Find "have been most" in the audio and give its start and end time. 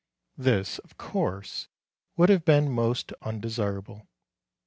2.29-3.13